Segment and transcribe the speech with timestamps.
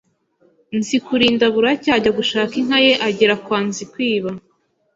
[0.77, 4.31] Nzikurinda buracya ajya gushaka inka ye Agera kwa Nzikwiba,